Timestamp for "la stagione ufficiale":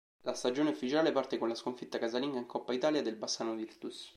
0.23-1.11